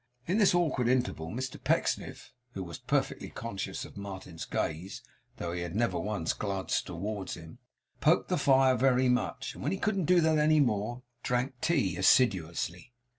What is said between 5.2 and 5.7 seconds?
though he